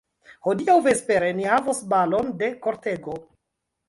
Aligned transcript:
Hodiaŭ 0.45 0.77
vespere 0.85 1.29
ni 1.39 1.45
havos 1.49 1.81
balon 1.91 2.31
de 2.39 2.49
kortego! 2.65 3.15